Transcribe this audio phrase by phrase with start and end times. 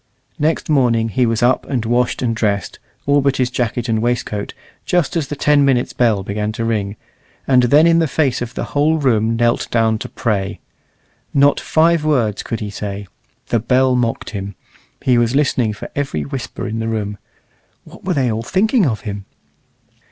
[0.39, 4.55] Next morning he was up and washed and dressed, all but his jacket and waistcoat,
[4.83, 6.95] just as the ten minutes' bell began to ring,
[7.45, 10.59] and then in the face of the whole room knelt down to pray.
[11.35, 13.05] Not five words could he say
[13.49, 14.55] the bell mocked him;
[15.03, 17.19] he was listening for every whisper in the room
[17.83, 19.25] what were they all thinking of him?